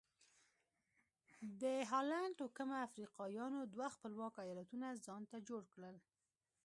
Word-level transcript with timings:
د 1.61 1.63
هالنډ 1.91 2.31
توکمه 2.39 2.77
افریقایانو 2.87 3.59
دوه 3.73 3.87
خپلواک 3.95 4.33
ایالتونه 4.45 4.87
ځانته 5.05 5.37
جوړ 5.49 5.61
کړل. 5.73 5.95